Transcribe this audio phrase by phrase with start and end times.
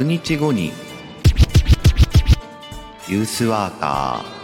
[0.00, 0.72] 100日後に
[3.06, 4.40] ユースワーカー。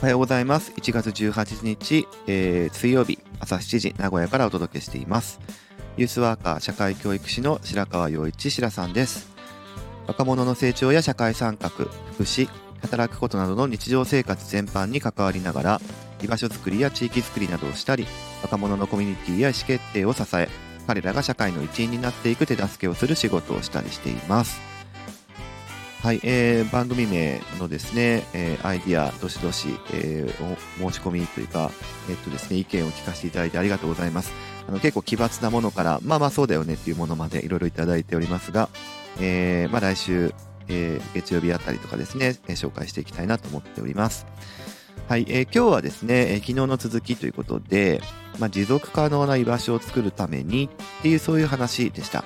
[0.00, 0.72] おはようございます。
[0.72, 5.38] 1月18日、えー、水曜日朝7時名古屋からお届けしています。
[5.96, 9.30] ユースワーカー社会教育士の白川陽一白さんです。
[10.08, 12.48] 若者の成長や社会参画福祉
[12.80, 15.80] 働くことなどの日常生活全般に関わりながら
[16.22, 18.06] 居場所づくりや地域づくりなどをしたり
[18.42, 20.48] 若者のコミュニティや意思決定を支え
[20.86, 24.70] 彼らが社会の一員になっていく手助けをする仕事をしたりしています
[26.02, 31.70] はい、えー、番組名のですね、えー、アイディア、どしどし、えー、お申し込みというか、
[32.08, 34.32] えっとですね、意見を聞かせていただいてありがとうございます。
[34.66, 38.70] あの結構奇抜なものから、まあまあそうだよねっていうものまでいろいろいただいておりますが、
[39.20, 40.32] えー、まあ来週、
[40.68, 44.26] えー、月曜日あたりとかですね、えー、紹介していきたいなと思っております。
[45.10, 48.00] はい、えー、今日はですね、えー、昨日の続きということで、
[48.38, 52.22] まあ、持続可能な居場所を作るためにっていうそういう話でした。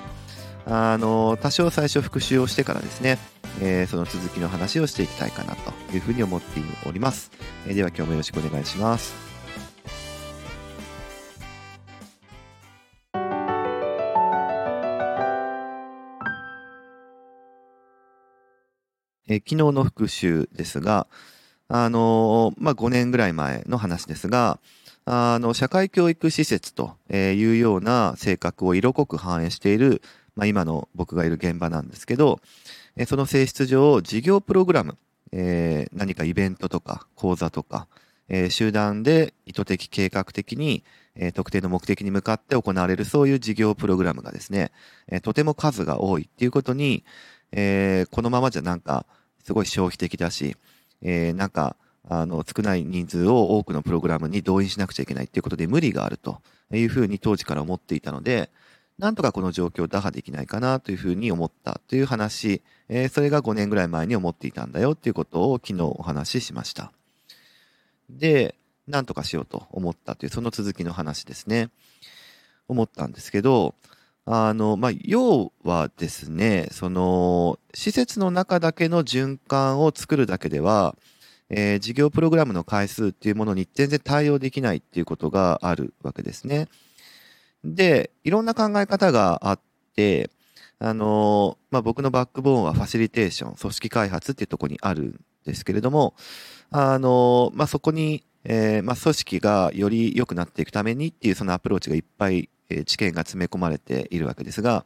[0.67, 3.17] あの、多少最初復習をしてからですね、
[3.59, 7.31] えー、その続きの話をしていきたいかなというふうに思っております。
[7.65, 9.15] えー、では今日もよろしくお願いします。
[19.27, 21.07] えー、昨日の復習ですが、
[21.67, 24.59] あのまあ、5年ぐらい前の話ですが、
[25.05, 30.01] あの、社会教育施設というような性格を色濃く反映している、
[30.35, 32.39] まあ、今の僕がいる現場なんですけど、
[33.07, 34.97] その性質上、事業プログラム、
[35.31, 37.87] えー、何かイベントとか講座とか、
[38.29, 40.83] えー、集団で意図的計画的に、
[41.15, 44.71] えー、特定の目的に向かって行われるそういう事業プログラムがですね、
[45.07, 47.03] えー、とても数が多いっていうことに、
[47.51, 49.05] えー、このままじゃなんか
[49.43, 50.55] すごい消費的だし、
[51.01, 51.75] えー、なんか、
[52.07, 56.41] あの、少ない人数を多くのプログラムに動員しなくちゃいけないっていうことで無理があると
[56.71, 58.49] いうふうに当時から思っていたので、
[58.97, 66.91] なんとかこの状況を打破できないかなというふうに思ったという話、えー、それが5年ぐらい前に思っていたんだよっていうことを昨日お話ししました。
[68.09, 68.55] で、
[68.87, 71.69] なんとかしようと思ったという、その続きの話ですね。
[72.67, 73.75] 思ったんですけど、
[74.25, 80.95] あの、まあ、要はですね、その、施設の中だけの循環を作るだけでは、
[81.49, 86.67] えー、事業プログラムの回数っていうものに全然対応できないっていうことがあるわけですね。
[87.63, 89.59] で、いろんな考え方があっ
[89.95, 90.31] て、
[90.79, 96.15] あの、まあ、僕のバックボーンはファシリテーション、組織開発っていうところにあるんですけれども、
[96.71, 104.85] あの、まあ、そこに、えー、まあ、組織がより良くなっていくためにっていうそのアプローチがいっぱいえ知見が詰め込まれているわけですが、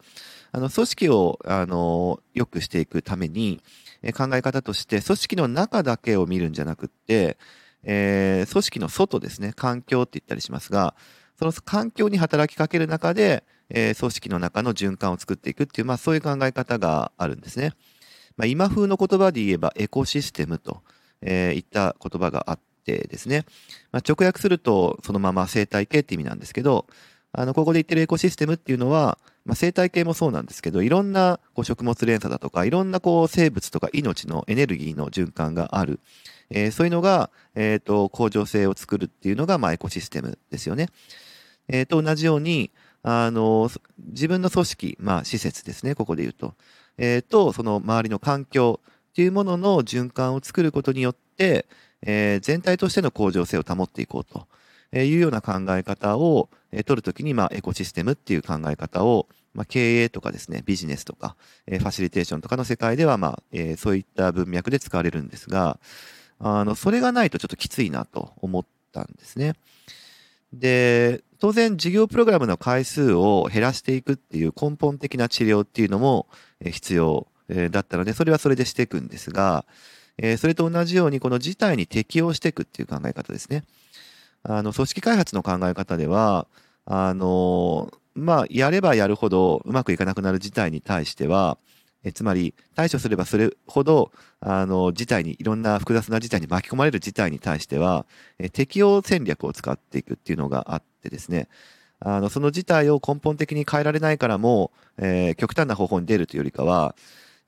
[0.52, 3.62] あの、組織を、あの、良くしていくために、
[4.02, 7.38] え考え方として、組織の中だけを見るんじゃなくって、
[7.84, 10.96] えー、組織の外ですね、環境って言ったりしますが、
[11.38, 17.74] その環境に働きかける中で、えー、組織の中の循環を作っていくっていう、まあそういう考え方があるんですね。
[18.36, 20.82] まあ今風の言葉で言えばエコシステムと、
[21.22, 23.46] えー、言った言葉があっててですね。
[23.92, 26.86] まあ直訳するとそのまま生態系って意味なんですけど、
[27.32, 36.00] あの、ここで言ってるエコシステムっていうのは、まあ、生態系もそうなんですけど、いろんなこう食物連鎖だとか、いろんなこう生物とか命のエネルギーの循環がある。
[36.50, 40.88] えー、そういうのが、えっ、ー、と、恒常性を作るっていうのが、まあ、エコシステムですよね。
[41.68, 42.72] えー、と同じように、
[43.04, 43.70] あの、
[44.12, 46.56] 自分の組織、まあ、施設ですね、ここで言うと。
[46.98, 51.68] えっ、と、その周りの環境っていうものの循環を作ることによって、
[52.02, 54.48] えー、全体としての向上性を保っていこうと。
[54.92, 61.36] いうような考え方を取るときに、まあ、エコシステムっていう考え方を、まあ、経営とかですね、ビジネスとか、
[61.68, 65.80] ファシリテーションとかの世界では、まあ、えー、そういった文脈で使われるんですが、
[66.40, 69.54] あの、それがないとちょっときついなと思ったんですね。
[70.54, 76.28] で、当然事業プログラムの回数を減らしていくっていう根本的な治療っていうのも
[76.64, 77.28] 必要
[77.72, 79.66] だったので、それはそれでしていくんですが、
[80.22, 83.64] えそれと同じようにこの事態に適応していくっていう考え方ですね。
[84.44, 86.48] あの、組織開発の考え方では、
[86.86, 91.58] あの、まあ、やればやるほどうまくいかなくなる事態に対しては、
[92.04, 98.06] えつまり、対処すればそれほど、あの、事態に、いろんな複雑な事態に巻き込まれる事態に対しては、
[98.40, 101.50] え適応戦略を使っていくっていうのがあってですね、
[102.00, 106.96] あの、その事態を根本的に変えられないからも、えー、極端な方法に出るというよりかは、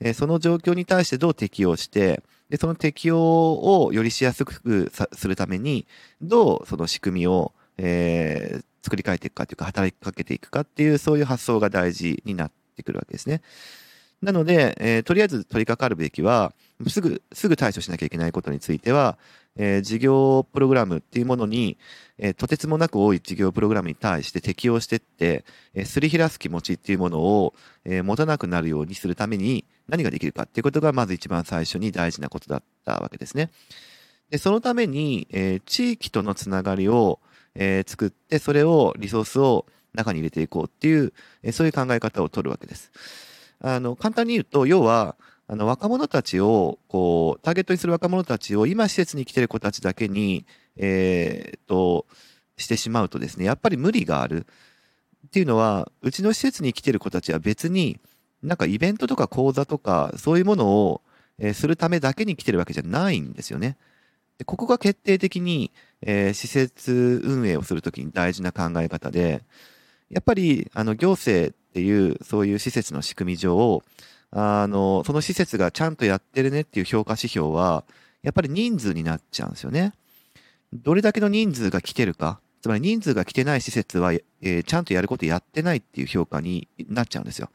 [0.01, 2.21] えー、その状況に対してどう適応して、
[2.51, 5.87] で、その適用をよりしやすくするために、
[6.21, 13.41] どうその仕組みを、えー、作り変えていくかというか、働きかけていくかっていう、そういう発想が大事になってくるわけですね。
[14.21, 16.53] なので、えー、とりあえず取り掛かるべきは、
[16.89, 19.17] すぐ、すぐ対処しなきゃいけないことについては、
[19.55, 21.77] えー、事業プログラムっていうものに、
[22.17, 27.53] えー、とてつもなく多い事業プログラムに対して適用してって、えー、すり減らす気持ちっていうものを、
[27.85, 33.51] え、持たなくなるようにするために何ができるかっていうことがまず一番最初に大事なことだったわけですね。
[34.29, 37.19] で、そのために、え、地域とのつながりを、
[37.55, 41.11] え、作って、それを、リソースを中に入れていこうっていう、
[41.43, 42.91] え、そういう考え方を取るわけです。
[43.59, 45.17] あの、簡単に言うと、要は、
[45.51, 50.45] あの、若者たちを、こう、ターゲットにする若者たちを、今施設に来てる子たちだけに、
[50.77, 52.05] えー、と、
[52.55, 54.45] してしまうとですね、やっぱり無理がある。
[55.27, 57.99] っていうのは、うちの施設に来てる子たちは別に、
[58.41, 61.01] なんかイベントとか講座とか、そういうものを、
[61.37, 63.75] え、するためだけに来てるわけじゃないんですよね。
[64.37, 65.71] でここが決定的に、
[66.01, 69.43] えー、施設運営をするときに大事な考え方で、
[70.09, 73.83] やっぱり、あの、行政っていう、そういう施設の仕組み上、
[74.31, 77.83] あの、その施設がちゃんとやってるねっていう評価指標は、
[78.23, 79.93] やっぱり人数になっちゃうんですよね。
[80.73, 87.49] どれだけの人数が来てるか、つまり人数が来てない施設は、えー、ちゃんとやることやってないっていう評価になっちゃうんですよ。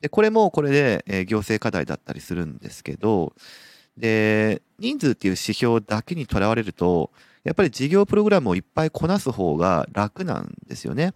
[0.00, 3.32] で、これもこれで、えー、行政課題だったりするんですけど、
[3.96, 7.10] で、人数っていう指標だけにとらわれると、
[7.44, 11.14] やっぱり事業プログラムをいっぱいこなす方が楽なんですよね。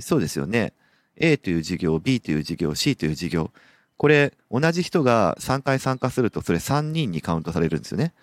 [0.00, 0.72] そうですよね。
[1.16, 3.52] A という事業、B という事業、C という事業。
[4.02, 8.14] これ、同じ人が3回参加すると、それ3人にカウントされるんですよね。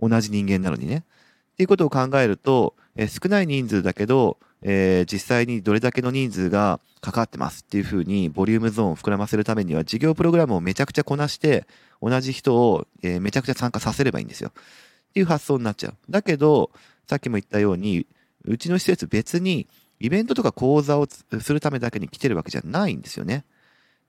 [0.00, 1.04] 同じ人間なのにね。
[1.52, 11.68] っていうことを考えると、えー、少ない人数だけど、えー、実際にどれだけの人数が関わってますっていうふうにボリュームゾーンを膨らませるためには事業プログラムをめちゃくちゃこなして
[12.02, 14.48] 同じ人を、えー、めちゃくちゃ参加させればいいんですよ。
[14.48, 15.94] っていう発想になっちゃう。
[16.10, 16.72] だけど、
[17.08, 18.08] さっきも言ったように、
[18.44, 19.68] うちの施設別に
[20.00, 23.44] イベントとか講座をするためだけに来てるわけじゃないんですよね。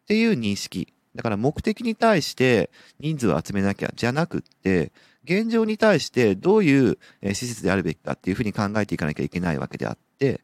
[0.07, 0.93] っていう認識。
[1.15, 2.69] だから目的に対して
[3.01, 4.93] 人数を集めなきゃじゃなくって、
[5.25, 10.39] 現状に対してどういう施設であるべきかっていうふうに考えていかなきゃいけないわけであって、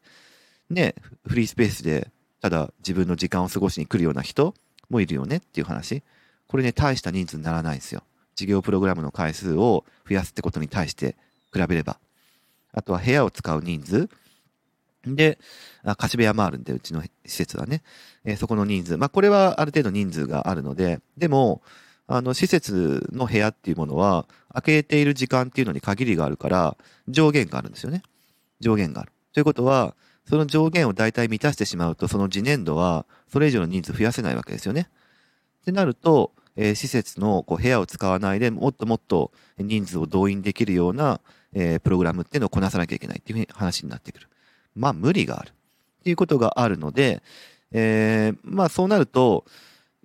[0.70, 0.96] ね、
[1.26, 2.10] フリースペースで
[2.42, 4.54] ただ自分の時間を過ごしに来るような人
[4.90, 6.04] もいるよねっていう話。
[6.48, 8.04] これね、大した人数にならないんですよ。
[8.36, 11.16] 事業プログラムの回数を増やすってことに対して
[11.54, 11.98] 比べれば。
[12.74, 14.10] あとは部屋を使う人数。
[15.06, 15.40] で、
[15.98, 17.84] 貸部屋もあるんで、うちの施設はね。
[18.24, 18.98] えー、そこの人数。
[18.98, 21.62] まあ、これはある程度人数があるので、でも、
[22.08, 26.78] あの、施設の部屋っていうものは、開けている時間っていうのに限りがあるから、
[27.08, 28.04] 上限があるんですよね。
[28.60, 29.12] 上限がある。
[29.34, 29.96] ということは、
[30.26, 34.88] その上限を大体満たしてしまうと、その次年度は、それ以上の人数増やせないわけですよね。
[35.62, 41.20] ってなると、えー、施設のこう部屋を使わないでもっともっと人数を動員できるような、
[41.54, 44.28] えー、プログラムっていうのをこなさなきゃいけないっていう話になってくる。
[44.76, 45.50] まあ無理がある。
[45.50, 47.22] っていうことがあるので、
[47.72, 49.46] えー、まあそうなると、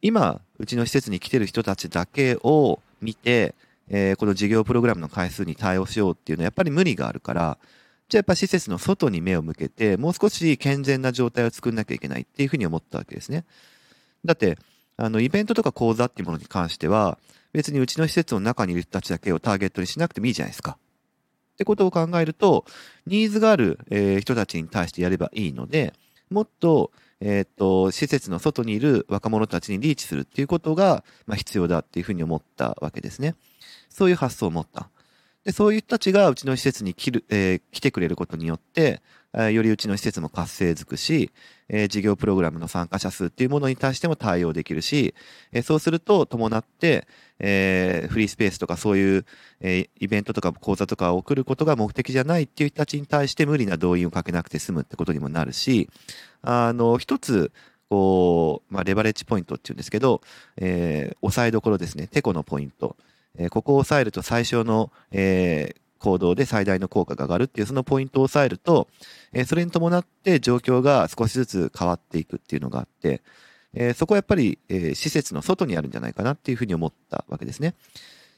[0.00, 3.54] 今、うちの施設に来てる人たちだけを見て、
[3.88, 7.58] えー、この事業プログラムの回数に対応しようっていうのはやっぱり無理があるから、
[8.08, 13.44] じゃあやっぱ施設の外に目を向けて、もう少し健全な状態を作んなきゃいけないっていうふうに思ったわけですね。
[14.24, 14.58] だって、
[14.96, 17.18] あの、イベントとか講座っていうものに関しては、
[17.52, 20.76] 別にうちの施設の中にいる人たちだけをターゲットにしなくてもいいじゃないですか。
[21.58, 22.64] ってことを考えると、
[23.08, 25.93] ニーズがある、えー、人たちに対してやればいいので、
[26.31, 33.35] もっと、えっ、と、施設の外にいる若者たちにリーチするっていうことが、まあ、必要だっていうふうに思ったわけですね。
[33.88, 34.88] そういう発想を持った。
[35.49, 39.00] で、そういう人たちがうちの施設に来る、えー、来てくれることによって、
[39.33, 41.31] よりうちの施設も活性づくし、
[41.71, 45.14] え、事業プログラムの参加者数っていうものに対しても対応できるし、
[45.52, 49.25] え、そうすると伴って、え、フリースペースとかそういう、
[49.62, 55.88] え、イベントとか講座とかを送ることが目的じゃないっていう人たちに対して無理な動員をかけなくて済むってことにもなるし、
[56.43, 57.52] あの、一つ、
[57.88, 60.21] こう、まあ、レバレッジポイントっていうんですけど、
[60.59, 62.07] えー、押さえどころですね。
[62.07, 62.97] テコのポイント。
[63.38, 68.88] え、ここを押さえると最小の、え、行動で最大の効果が上がるっていうそのポイントを押さえると、
[69.33, 73.23] え、それに伴って状況が少しずつ変わっていくっていうのがあって、
[73.75, 77.75] え、そこはやっぱり、え、施設の外にあるんじゃないかなっていうふうに思ったわけですね。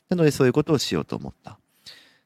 [0.08, 1.58] なのでそういうことをしようと思った。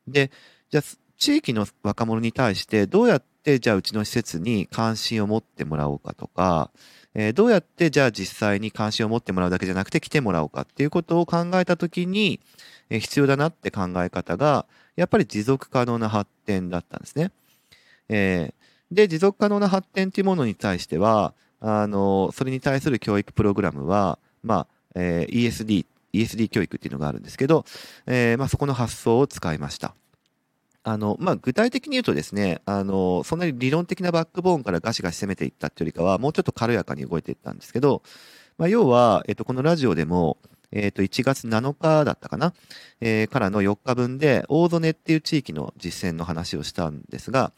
[0.08, 0.30] で、
[0.70, 0.84] じゃあ
[1.18, 6.70] 地域の若者に対してどうやっってじゃあうちの施設に関心を持ってもらおうかとか、
[7.14, 12.40] えー、どうやってじゃあ実際に関心を持ってもらうだけじゃなくて来てもらおうかっていうことを考えたときに、
[12.88, 14.64] えー、必要だなって考え方が、
[14.96, 17.32] やっぱり持続可能な発展だったんですね。
[18.08, 27.64] えー、で、持続可能な発展というものに対しては、あの、それに対する教育プログラムは、まあ、えー、ESD、ESD 教育っていうのがあるんですけど、
[28.06, 29.94] えー、まあ、そこの発想を使いました。
[30.84, 38.02] あの、まあ、具体的に言うとですね、あの、そんなに理論的なバックボーンからガシガシ攻めていったっていうよりかは、もうちょっと軽やかに動いていったんですけど、
[38.58, 40.36] まあ、要は、えっと、このラジオでも、
[40.72, 42.52] えっ、と、1月7日だったかな、
[43.00, 47.52] えー、からの4日分で、大曽根っていう地域の実践の話をしたんですが、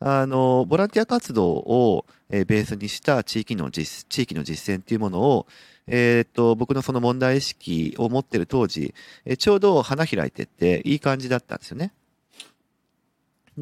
[0.00, 5.46] あの、ボランティア活動を、えー、ベースにした地域の実、地域の実践っていうものを、
[5.88, 8.94] えっ、と、僕のその問題意識を持ってる当時、
[9.24, 11.92] えー、ちょうど花開いてっていい感じだったんですよね。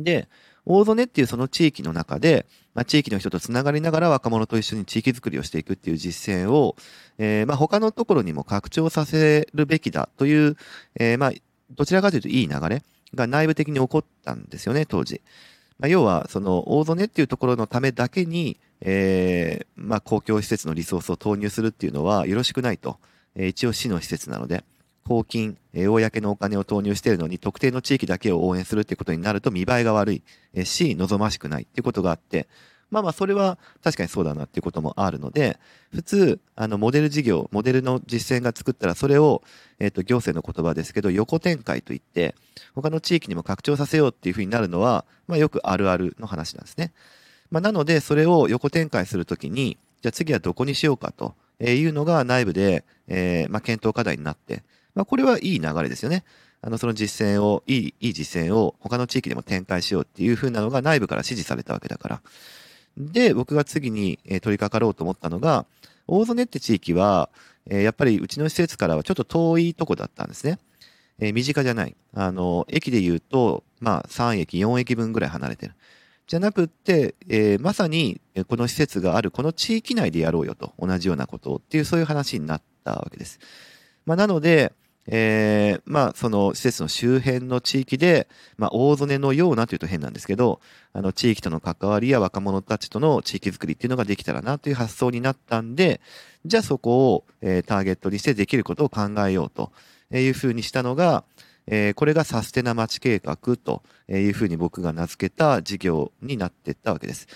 [0.03, 0.29] で、
[0.65, 6.77] 大曽根っていうその地域の中で、まあ、地域の人とつながりながら若者と一緒に地域づくりをしていくっていう実践を、
[7.19, 10.57] えー、まあ他のところにも拡張させるべきだという、
[10.99, 11.33] えー、まあ
[11.71, 12.83] どちらかというといい流れ
[13.15, 15.23] が内部的に起こったんですよね、当時。
[15.79, 22.99] まあ、要は、その大曽根っていうところのためだけに、えー、まあ公共施設のリソースを投入するっていうのはよろしくないと。
[23.35, 24.65] えー、一応市の施設なので。
[25.07, 30.23] 公金、え、公のお金を投入しているのに、特定の地域だけを応援するってことになると見栄えが悪い、
[30.53, 32.49] え、し、望ましくないっていうことがあって、
[32.91, 35.59] まあまあ、それは確かにそうだなっていうこともあるので、
[35.93, 39.43] 普通、あの、モデル事業、モデルの実践が作ったら、それを、
[39.79, 42.35] えっ、と、行政の言葉ですけど、横展開といって、
[42.75, 46.93] 他の地域にも拡張させようっていうふうになるのは、まあ、よくあるあるの話なんですね。
[47.51, 54.63] まあ、なので、それを横展開するときに、じゃあ次はどこにしようかというのが内部で、えー、まあ、検討課題になって、
[54.97, 56.25] まあ、これはいい流れですよね。
[56.63, 62.23] あの、その実践を、いい、いい実践を他の地域でも展開しようっていう風なのが内部から指示されたわけだから。
[62.97, 65.67] で、僕が次に、取り掛かろうと思ったのが、
[66.09, 67.29] 大曽根って地域は、
[67.67, 70.59] やっぱりうちの施設からはちょっと遠いとこだったんですね。
[71.19, 71.97] え身近じゃない。
[72.15, 75.75] あの、駅で言うと、まあ、3駅、4駅分ぐらい離れてる。
[76.27, 83.39] じゃなくって、えー、まさに、この施設があるこの地域内でやろうよと、同じようなことをっていう、そういう話になったわけです。
[84.07, 84.73] まあ、なので、
[85.09, 90.61] えー、まあ、その施設の周辺の地域で、まあ、大曽根のようなというと変なんですけど、
[90.93, 96.01] あの、地域との関わりや若者たちとの地域づくりっていうのができたらなという発想になったんで、
[96.45, 99.73] じゃあそこを、えー、ターゲットにしてできることを考えようと
[100.13, 101.25] いうふうにしたのが、
[101.69, 107.27] えー、これがサステナ町計画というふうに僕が名付けた事業になっていったわけです。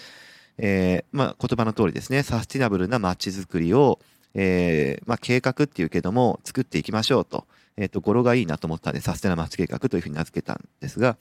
[0.59, 3.99] えー、まあ、言葉の通りですね、サスティナブルな街づくりを、
[4.35, 7.47] えー、まあ、計画っていうけども、作っていきましょうと。
[7.77, 11.17] えっ、ー、と、語呂がいいなと思ったんで、サステナ街計画というふうに名付けたんですが、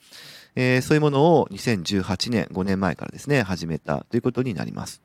[0.54, 5.02] えー、そういうものを2018年、5年前からですね、始めたということになります。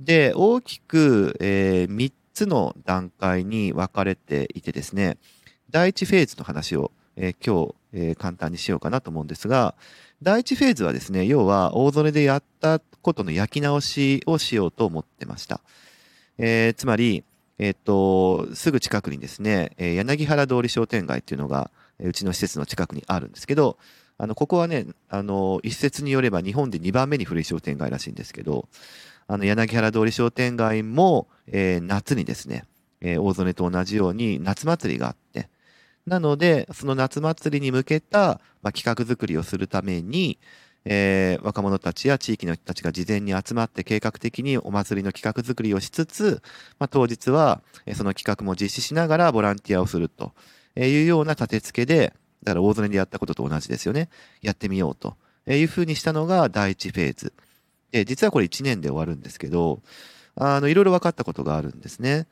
[0.00, 5.16] で、大きく、えー、3つの段階に分かれていてですね、
[5.70, 9.74] 第1フェーズの話を、えー、今日、えー、簡単にしようかなと思うんですが、
[10.22, 15.60] 第1フェーズはですね、要は大曽根でやったことの焼き直しをしようと思ってました。
[16.38, 17.24] えー、つまり、
[17.58, 23.78] えっ、と、すぐ近くにですね、えー、柳原通り商店街っていうのが、うちの施設の近くにあるんですけど、
[24.18, 28.68] あの、ここはね、あの、一説によれば日本で2番目に古い商店街らしいんですけど、
[29.26, 32.64] あの、柳原通り商店街も、えー、夏にですね、
[33.00, 35.48] えー、大曽根と同じように夏祭りがあって、
[36.06, 40.38] なので、その夏祭りに向けた、まあ、企画作りをするために、
[40.88, 46.40] えー、若者たちや地域の人たちが事前に集まって計画的にお祭りの企画作りをしつつ、
[46.78, 47.60] まあ、当日は
[47.94, 50.32] その企画も実施しながらボランティアをすると
[50.76, 52.14] いうような立て付けで、
[52.44, 54.08] だから大曽根でやったことと同じですよね。
[54.42, 55.16] やってみようと
[55.52, 57.32] いうふうにしたのが第一フェーズ。
[57.90, 59.82] で、実はこれ1年で終わるんですけど、
[60.36, 62.26] あの、いろいろ分かったことがあるんですね。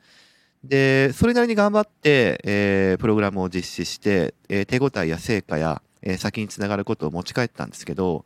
[0.63, 8.23] で、それなりに頑張って、えー、プログラムを実施して、えー、手応えや成果や、え先につながることを持ち帰ったんですけど、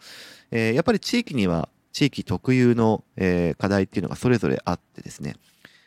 [0.51, 5.35] えやっぱり地域には地域特有の、え課題っていうのがそれぞれあってですね、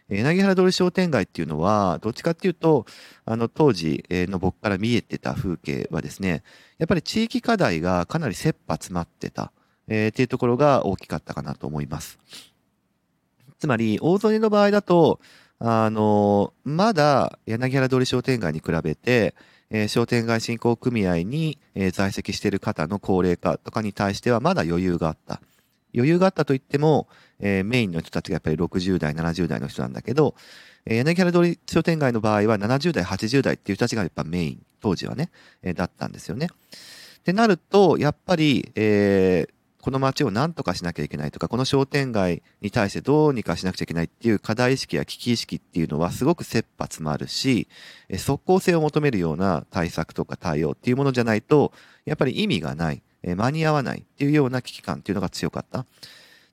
[0.09, 2.87] 柳原通り商店街っていうのは、どっちかっていうと、
[3.25, 6.43] あの、当時の僕から見えてた風景はですね、
[6.79, 9.53] やっぱり地域課題がかなり切羽詰まってた、
[9.89, 12.19] えー、っていうところが大きかったかなと思います。
[13.59, 15.21] つまり、大曽根の場合だと、
[15.59, 19.35] あの、まだ柳原通り商店街に比べて、
[19.75, 25.41] えー、商店街振興組合に、えー、在籍している方の高齢化とかに対してはまだ余裕があった。
[25.95, 27.09] 余裕があったといっても、
[27.41, 30.35] えー、メインの人たちがやっぱり60代、70代の人なんだけど、
[30.85, 35.31] えー、柳原通り商店街の場合は70代、80代っていう人たちがやっぱメイン、当時はね、
[35.62, 36.49] えー、だったんですよね。
[37.21, 47.67] ってなると、やっぱり、えー、この街を何とかしなきゃいけないとか、この商店街に対してどうにかしなくちゃいけないっていう課題意識や危機意識っていうのはすごく切羽詰まるし、
[48.17, 51.73] 即効性を求めるような対策とか対応っていうものじゃないと、
[52.05, 55.85] やっぱり意味がない、間に合わないっていうような危機感っていうのが強かった。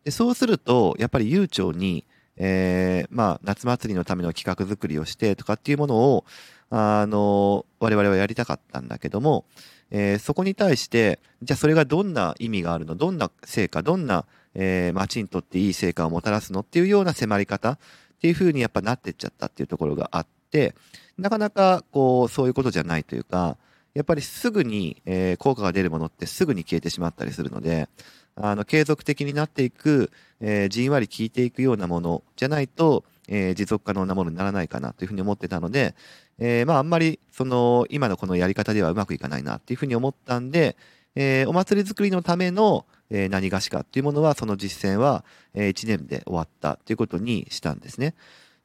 [0.04, 2.06] でそうすると、やっぱり悠長に、
[2.36, 6.26] えー、まあ、夏祭りのための企画作りをしてとかっていうものを、
[6.70, 9.46] あの、我々はやりたかったんだけども、
[9.92, 12.96] えー、そこに対して、じゃあそれがどんな意味があるの？
[12.96, 13.82] どんな成果？
[13.82, 16.60] どんな、えー、町にとっていい成果をもたらすの？
[16.60, 17.72] っていうような迫り方？
[17.72, 17.78] っ
[18.22, 20.76] ていうふうにやっぱなってっちゃったっていうところがあって、
[21.18, 23.58] なかなかこう、そういうことじゃないというか、
[23.96, 27.90] やっぱりすぐに、えー、効果が出るものってすぐに消えてしまったりするので、
[28.36, 35.96] あの、継続的になっていく、えー、じんわり効いていくようなものじゃないと、えー、持続可能なものにならないかなというふうに思ってたので、
[36.40, 40.76] えー、まああんまりその今のこのやり方ではうまくいかないなっていうふうに思ったんで、
[41.16, 48.16] えー、お祭り作りのための、えー、何がしかっていうものはその実践は、えー、1年で終わったっていうことにしたんですね。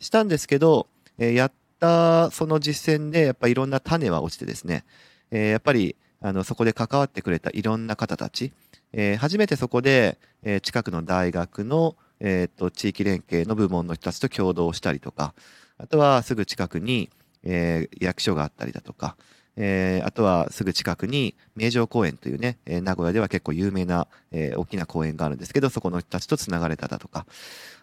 [0.01, 4.85] したんですけど、えー、やったその実践でやっぱいろんな種は落ちてですね、
[5.31, 8.53] えー、やっぱりあのそこで関わってくれたいろんな方たち、
[8.93, 15.35] えー、初めてそこで、えー、近くの大学の、えーと、地域連携の部門の人たちと共同したりとか
[15.79, 17.11] あとはすぐ近くに、
[17.43, 19.17] えー、役所があったりだとか、
[19.57, 27.27] えー、あとはすぐ近くに名城公園というね、えー、名古屋では結構有名な、えー、大きな公園があるんですけど、そこの人たちと繋がれただとか、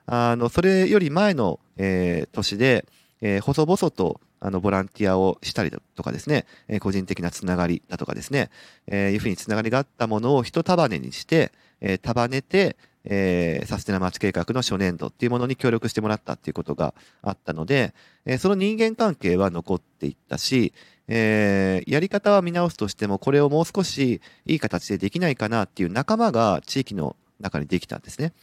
[0.05, 2.85] あの、それより前の、えー、年で、
[3.21, 8.49] えー、細々とあのボランティアをしたりとかですね、え、個人的なつながりだとかですね、
[8.87, 17.93] え、いうふうにつながりがあったものを一束ねにして、え、束ねて、えー、サステナ町計画の初年度っていうものに協力してもらったっていうことがあったので、
[18.25, 20.73] えー、その人間関係は残っていったし、
[21.07, 28.33] えー、やり方は見直すとしても、これをもう少しいい形でできないかなっていう仲間が地域の中にできたんですね。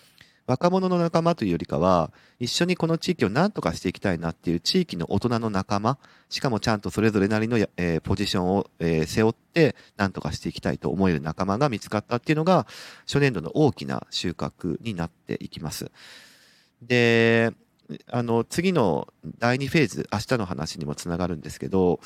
[0.48, 5.98] 若者の仲間というよりかは、一緒にこの地域を何とかしていきたいなっていう地域の大人の仲間、
[6.30, 12.66] しかもちゃんとそれぞれなりの、えー、ポジションを、えー、背負って何とかしていきたいと思える仲間が見つかったっていうのが、
[13.06, 15.90] 初年度の大きな収穫になっていきます。
[16.80, 17.52] で、
[18.10, 19.06] あの、次の
[19.38, 22.00] 第2フェーズ、明日の話にもつながるんですけど、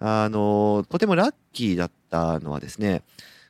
[0.00, 3.04] あの、とてもラッキーだったのはですね、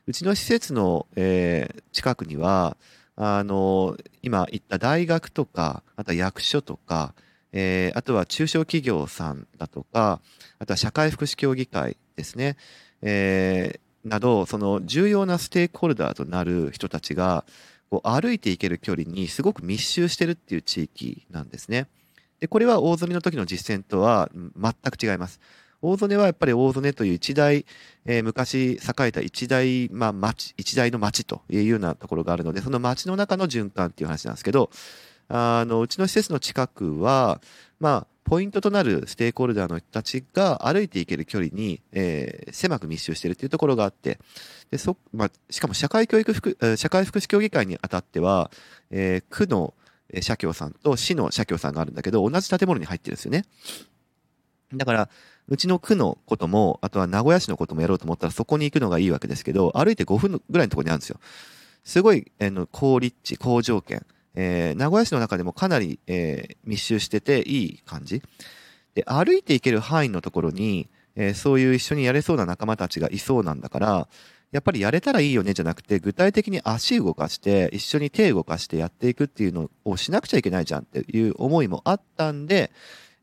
[0.05, 2.77] うちの施設の、えー、近くには、
[3.15, 7.13] あの、今言った大学とか、あとは役所とか、
[7.51, 10.19] えー、あとは中小企業さんだとか、
[10.59, 12.57] あとは社会福祉協議会ですね、
[13.01, 17.45] えー、など、その重要なステークホルダーとなる人たちが、
[17.89, 21.87] こう歩いていける距離にすごく密集してるっていう地域なんですね。
[22.39, 25.39] で、これは大曽根の時の実践とは全く違います。
[25.81, 27.65] 大曽根はやっぱり大曽根という一大、
[28.05, 34.69] えー、昔栄えた一大、まあ、町、一大の町というようなところがあるので、その町の中の循環っていう話なんですけど、
[35.27, 37.41] あの、うちの施設の近くは、
[37.79, 44.17] まあ、ポイントとなるステークホルダーの人たちが歩いていける距離に、えー、狭く密集しているというところがあって、
[44.71, 48.49] でそまあ、しかも社会教育福、社会福祉協議会にあたっては、
[48.89, 49.75] えー、区の
[50.21, 53.45] 社協さんと市の社協さんがあるんだけど、同じ建物に入ってるんですよね。
[54.73, 55.09] だから、
[55.47, 61.19] うちの区のことも、あとは名古屋市のこともやろうと思ったらそこに行くのがいいわけですけど、歩いて5分ぐらいのところにあるんですよ。
[61.83, 64.05] すごい、え、の高立地、高条件。
[64.35, 68.21] えー、名古屋市の中でもかなり、えー、密集してていい感じ。
[68.95, 74.07] で、歩いていける範囲のところに、えー、そういう一緒にやれそうな仲間たちがいそうなんだから、
[74.51, 82.71] やっぱりやれたらいいよねじゃなくて、具体的に足動かして、一緒に手動かしてやっていくっていうのをしなくちゃいけないじゃんっていう思いもあったんで、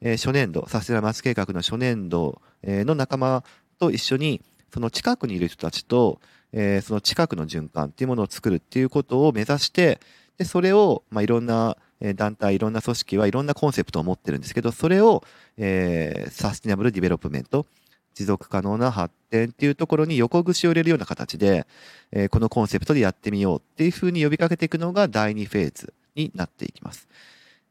[0.02, 3.44] えー、初年度、サステナマス計画の初年度、えー、の仲間
[3.78, 4.42] と一緒に、
[4.74, 6.20] その近くにいる人たちと、
[6.52, 10.00] えー、その近くの循環っていうものを作るっていうことを目指して、
[10.38, 11.76] で、それを、まあ、いろんな
[12.16, 15.22] 団体、いろんな組織はいろんなコンセプトを持ってるんですけど、それを、
[15.56, 17.66] えー、 Sustainable Development、
[18.14, 21.66] 持続可能な発展っていうところに横串を入れるような形で、
[22.10, 27.08] えー、このコンセプトでやってみようっていうふうに呼びかけていくのが第2フェーズになっていきます。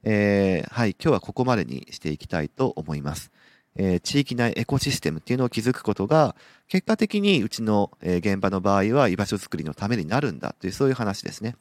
[0.03, 3.31] えー、はい、今日はここまでにしていきたいと思います。
[3.75, 6.35] えー、地域内エコシステムっていうのを築くことが、
[6.67, 11.55] 結果的にうちの、えー、現場の場合は居場所づくりのためになるんだというそういう話ですね。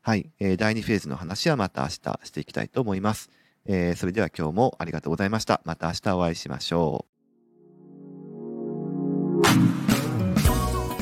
[0.00, 3.30] はい、えー、第2フェーズの話はまた明日していきたいと思います。
[3.66, 5.60] えー、それでは今日もありがとうございました。
[5.64, 7.14] また明日お会いしましょう。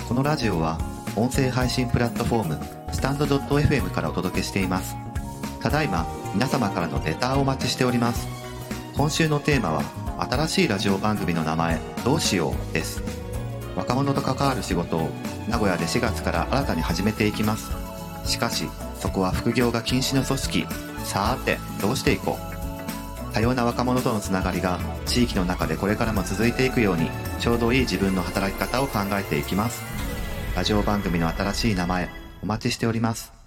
[0.08, 0.78] このラジオは
[1.16, 4.94] 音声配信プラットフォームスタンド .fm からお届けしています。
[5.62, 8.26] ただいま皆様からのレターをお待ちしております。
[8.96, 9.82] 今週のテーマは
[10.30, 13.02] 新しいラジオ番組の名前どうしようです。
[13.76, 15.10] 若者と関わる仕事を
[15.48, 17.70] 名古屋で4月から新たに始めていきます。
[18.28, 20.66] しかしそこは副業が禁止の組織。
[21.04, 23.32] さーてどうしていこう。
[23.32, 27.08] 多様な若者とのつながりが地域の中でこれからも続いていくように
[27.40, 29.82] ちょうどいい自分の働き方を考えていきます。
[30.54, 32.08] ラジオ番組の新しい名前
[32.42, 33.41] お待ちしております。